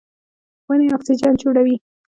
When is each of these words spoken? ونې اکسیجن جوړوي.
ونې 0.67 0.87
اکسیجن 0.95 1.33
جوړوي. 1.41 1.75